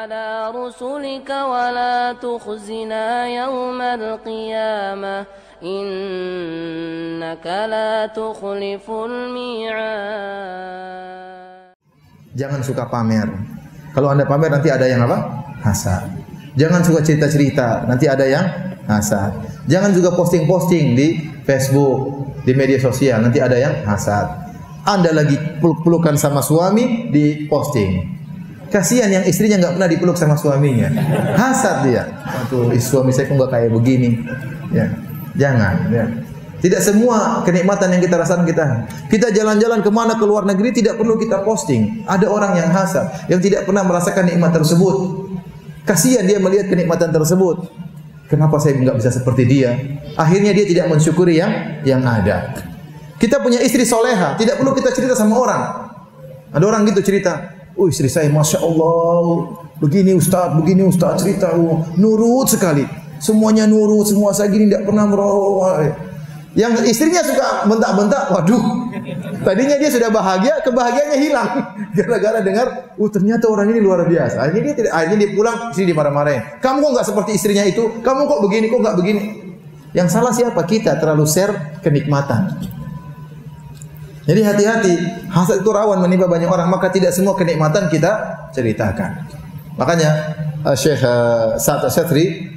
على 0.00 0.48
رسلك 0.56 1.28
ولا 1.28 2.12
تخزنا 2.16 3.26
يوم 3.26 3.80
القيامة 3.80 5.16
إنك 5.62 7.46
لا 7.46 8.06
تخلف 8.06 8.86
الميعاد 8.90 10.40
Jangan 12.30 12.62
suka 12.62 12.86
pamer. 12.86 13.26
Kalau 13.90 14.08
Anda 14.14 14.22
pamer 14.24 14.54
nanti 14.54 14.70
ada 14.70 14.86
yang 14.86 15.02
apa? 15.04 15.18
Hasad. 15.66 16.06
Jangan 16.54 16.80
suka 16.86 17.02
cerita-cerita, 17.02 17.90
nanti 17.90 18.06
ada 18.06 18.22
yang 18.22 18.46
hasad. 18.86 19.34
Jangan 19.66 19.90
juga 19.90 20.14
posting-posting 20.14 20.94
di 20.94 21.26
Facebook, 21.42 22.24
di 22.46 22.54
media 22.54 22.78
sosial, 22.78 23.20
nanti 23.20 23.42
ada 23.42 23.58
yang 23.58 23.82
hasad. 23.82 24.30
Anda 24.86 25.10
lagi 25.10 25.36
peluk-pelukan 25.58 26.14
sama 26.16 26.38
suami 26.40 27.10
di 27.10 27.50
posting. 27.50 28.20
Kasihan 28.75 29.07
yang 29.07 29.23
istrinya 29.23 29.55
nggak 29.55 29.79
pernah 29.79 29.87
dipeluk 29.87 30.19
sama 30.19 30.35
suaminya. 30.35 30.91
Hasad 31.39 31.87
dia. 31.87 32.11
Aduh, 32.43 32.75
suami 32.75 33.15
saya 33.15 33.31
kok 33.31 33.39
nggak 33.39 33.47
kayak 33.55 33.69
begini. 33.71 34.19
Ya. 34.75 34.91
Jangan. 35.39 35.95
Ya. 35.95 36.05
Tidak 36.59 36.83
semua 36.83 37.39
kenikmatan 37.47 37.95
yang 37.95 38.03
kita 38.03 38.19
rasakan 38.19 38.43
kita. 38.43 38.83
Kita 39.07 39.31
jalan-jalan 39.31 39.79
ke 39.79 39.87
mana 39.87 40.19
ke 40.19 40.27
luar 40.27 40.43
negeri 40.43 40.75
tidak 40.75 40.99
perlu 40.99 41.15
kita 41.15 41.47
posting. 41.47 42.03
Ada 42.03 42.27
orang 42.27 42.59
yang 42.59 42.67
hasad 42.67 43.31
yang 43.31 43.39
tidak 43.39 43.63
pernah 43.63 43.87
merasakan 43.87 44.27
nikmat 44.27 44.51
tersebut. 44.51 45.23
Kasihan 45.87 46.27
dia 46.27 46.35
melihat 46.43 46.67
kenikmatan 46.67 47.15
tersebut. 47.15 47.71
Kenapa 48.27 48.59
saya 48.59 48.75
nggak 48.75 48.97
bisa 48.99 49.07
seperti 49.07 49.47
dia? 49.47 49.71
Akhirnya 50.19 50.51
dia 50.51 50.67
tidak 50.67 50.91
mensyukuri 50.91 51.39
yang 51.39 51.79
yang 51.87 52.03
ada. 52.03 52.59
Kita 53.23 53.39
punya 53.39 53.63
istri 53.63 53.87
soleha, 53.87 54.35
tidak 54.35 54.59
perlu 54.59 54.75
kita 54.75 54.91
cerita 54.91 55.15
sama 55.15 55.39
orang. 55.39 55.61
Ada 56.51 56.65
orang 56.67 56.83
gitu 56.89 57.05
cerita, 57.05 57.55
oh 57.75 57.87
istri 57.91 58.07
saya 58.07 58.31
masya 58.31 58.63
Allah, 58.63 59.55
begini 59.79 60.15
ustaz, 60.15 60.55
begini 60.55 60.87
ustaz 60.87 61.23
cerita, 61.23 61.53
oh, 61.55 61.83
nurut 61.99 62.47
sekali. 62.47 62.83
Semuanya 63.19 63.63
nurut, 63.67 64.07
semua 64.07 64.35
saya 64.35 64.51
gini 64.51 64.67
tidak 64.67 64.87
pernah 64.87 65.07
merawat. 65.07 65.95
Yang 66.55 66.87
istrinya 66.87 67.19
suka 67.19 67.67
bentak-bentak, 67.67 68.31
waduh. 68.31 68.63
Tadinya 69.43 69.75
dia 69.75 69.91
sudah 69.91 70.07
bahagia, 70.07 70.63
kebahagiaannya 70.63 71.17
hilang 71.19 71.49
gara-gara 71.99 72.39
dengar, 72.39 72.95
oh 72.95 73.11
ternyata 73.11 73.51
orang 73.51 73.75
ini 73.75 73.83
luar 73.83 74.07
biasa. 74.07 74.39
Akhirnya 74.39 74.71
dia 74.71 74.75
tidak, 74.79 74.91
akhirnya 74.95 75.17
dia 75.19 75.31
pulang, 75.35 75.57
istri 75.75 75.83
dimarah-marahin. 75.83 76.41
Kamu 76.63 76.79
kok 76.79 76.91
nggak 76.95 77.07
seperti 77.11 77.31
istrinya 77.35 77.63
itu? 77.67 77.99
Kamu 77.99 78.21
kok 78.25 78.39
begini, 78.39 78.71
kok 78.71 78.79
nggak 78.79 78.97
begini? 78.97 79.21
Yang 79.91 80.07
salah 80.11 80.31
siapa? 80.31 80.63
Kita 80.63 80.95
terlalu 80.95 81.27
share 81.27 81.79
kenikmatan. 81.83 82.74
Jadi 84.25 84.41
hati-hati, 84.41 84.93
hasad 85.29 85.61
itu 85.61 85.69
rawan 85.69 86.01
menimpa 86.01 86.25
banyak 86.25 86.49
orang, 86.49 86.65
maka 86.65 86.89
tidak 86.89 87.13
semua 87.13 87.37
kenikmatan 87.37 87.85
kita 87.93 88.41
ceritakan. 88.57 89.29
Makanya 89.77 90.09
uh, 90.65 90.73
Syekh 90.73 91.05
uh, 91.05 91.53
Sa'ad 91.61 91.93
Syatri 91.93 92.49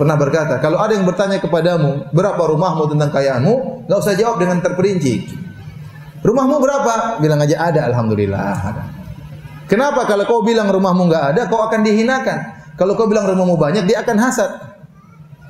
pernah 0.00 0.16
berkata, 0.16 0.56
kalau 0.64 0.80
ada 0.80 0.96
yang 0.96 1.04
bertanya 1.04 1.36
kepadamu, 1.36 2.08
berapa 2.08 2.40
rumahmu 2.40 2.88
tentang 2.96 3.12
kayaanmu, 3.12 3.84
enggak 3.84 3.98
usah 4.00 4.16
jawab 4.16 4.40
dengan 4.40 4.64
terperinci. 4.64 5.28
Rumahmu 6.24 6.56
berapa? 6.56 7.20
Bilang 7.20 7.44
aja 7.44 7.68
ada, 7.68 7.80
alhamdulillah. 7.92 8.56
Kenapa 9.68 10.08
kalau 10.08 10.24
kau 10.24 10.40
bilang 10.40 10.72
rumahmu 10.72 11.04
enggak 11.04 11.36
ada, 11.36 11.42
kau 11.52 11.60
akan 11.60 11.84
dihinakan. 11.84 12.38
Kalau 12.80 12.96
kau 12.96 13.04
bilang 13.04 13.28
rumahmu 13.28 13.60
banyak, 13.60 13.84
dia 13.84 14.00
akan 14.00 14.16
hasad. 14.16 14.48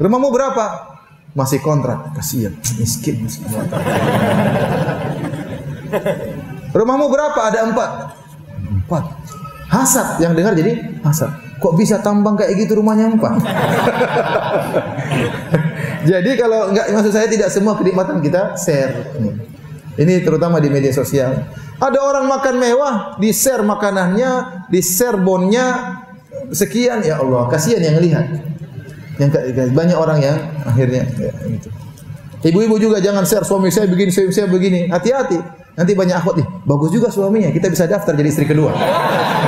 Rumahmu 0.03 0.35
berapa? 0.35 0.99
Masih 1.31 1.63
kontrak. 1.63 2.11
Kasihan, 2.19 2.59
miskin. 2.75 3.23
miskin. 3.23 3.47
Rumahmu 6.71 7.07
berapa? 7.11 7.41
Ada 7.51 7.67
empat. 7.71 7.91
Empat. 8.85 9.05
Hasad 9.71 10.19
yang 10.19 10.35
dengar 10.35 10.55
jadi 10.59 10.99
hasad. 11.03 11.31
Kok 11.61 11.77
bisa 11.77 12.01
tambang 12.01 12.41
kayak 12.41 12.57
gitu 12.57 12.81
rumahnya 12.81 13.13
empat? 13.13 13.37
jadi 16.11 16.31
kalau 16.41 16.73
enggak 16.73 16.89
maksud 16.89 17.13
saya 17.13 17.29
tidak 17.29 17.53
semua 17.53 17.77
kenikmatan 17.77 18.25
kita 18.25 18.57
share. 18.57 19.13
Ini 20.01 20.25
terutama 20.25 20.57
di 20.57 20.73
media 20.73 20.91
sosial. 20.91 21.45
Ada 21.81 21.99
orang 22.01 22.25
makan 22.29 22.55
mewah, 22.57 22.95
di 23.21 23.33
share 23.33 23.61
makanannya, 23.61 24.65
di 24.73 24.81
share 24.81 25.21
bonnya 25.21 26.01
sekian 26.53 27.05
ya 27.05 27.21
Allah, 27.21 27.49
kasihan 27.53 27.81
yang 27.81 28.01
lihat. 28.01 28.27
Yang 29.21 29.77
banyak 29.77 29.99
orang 30.01 30.19
yang 30.25 30.37
akhirnya 30.65 31.05
ya, 31.21 31.33
gitu. 31.45 31.69
Ibu-ibu 32.41 32.81
juga 32.81 33.05
jangan 33.05 33.29
share 33.29 33.45
suami 33.45 33.69
saya 33.69 33.85
begini, 33.85 34.09
suami 34.09 34.33
saya 34.33 34.49
begini. 34.49 34.89
Hati-hati. 34.89 35.60
Nanti 35.79 35.93
banyak 35.95 36.17
akhwat 36.17 36.35
nih, 36.43 36.49
bagus 36.67 36.91
juga 36.91 37.09
suaminya, 37.11 37.51
kita 37.55 37.71
bisa 37.71 37.87
daftar 37.87 38.13
jadi 38.15 38.29
istri 38.31 38.47
kedua. 38.47 38.75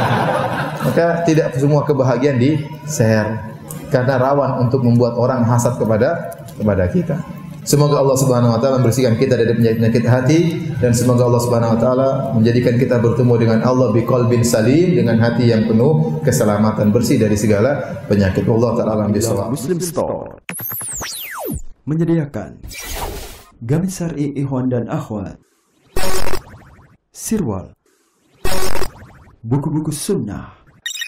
Maka 0.87 1.23
tidak 1.27 1.55
semua 1.55 1.87
kebahagiaan 1.87 2.39
di 2.43 2.59
share 2.91 3.39
karena 3.93 4.19
rawan 4.19 4.67
untuk 4.67 4.83
membuat 4.83 5.15
orang 5.15 5.47
hasad 5.47 5.79
kepada 5.79 6.35
kepada 6.59 6.85
kita. 6.91 7.17
Semoga 7.63 8.03
Allah 8.03 8.19
Subhanahu 8.19 8.51
wa 8.51 8.59
taala 8.59 8.83
membersihkan 8.83 9.15
kita 9.15 9.39
dari 9.39 9.55
penyakit 9.55 10.03
hati 10.03 10.39
dan 10.83 10.91
semoga 10.91 11.31
Allah 11.31 11.39
Subhanahu 11.39 11.79
wa 11.79 11.79
taala 11.79 12.09
menjadikan 12.35 12.75
kita 12.75 12.99
bertemu 12.99 13.35
dengan 13.39 13.59
Allah 13.63 13.95
biqalbin 13.95 14.43
salim 14.43 14.99
dengan 14.99 15.23
hati 15.23 15.47
yang 15.55 15.71
penuh 15.71 16.19
keselamatan 16.27 16.91
bersih 16.91 17.23
dari 17.23 17.39
segala 17.39 18.03
penyakit. 18.11 18.43
Allah 18.51 18.71
taala 18.75 19.07
bisawab. 19.07 19.55
Muslim 19.55 19.79
Store 19.79 20.43
menyediakan 21.87 22.63
gamis 23.63 23.99
syar'i 23.99 24.35
ikhwan 24.39 24.71
dan 24.71 24.87
akhwat 24.87 25.39
sirwal. 27.33 27.73
Buku-buku 29.41 29.89
sunnah 29.89 30.59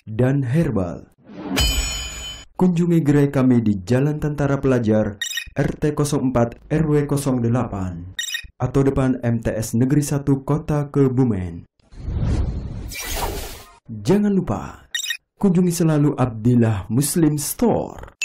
dan 0.08 0.40
herbal. 0.40 1.10
Kunjungi 2.54 3.02
gerai 3.02 3.28
kami 3.28 3.60
di 3.60 3.82
Jalan 3.82 4.22
Tentara 4.22 4.56
Pelajar 4.62 5.18
RT 5.52 5.92
04 5.92 6.70
RW 6.70 6.94
08 7.06 8.14
atau 8.56 8.80
depan 8.80 9.18
MTS 9.20 9.76
Negeri 9.76 10.02
1 10.02 10.22
Kota 10.46 10.88
Kebumen. 10.88 11.66
Jangan 13.84 14.32
lupa 14.32 14.88
kunjungi 15.36 15.72
selalu 15.74 16.16
Abdillah 16.16 16.88
Muslim 16.88 17.36
Store 17.36 18.16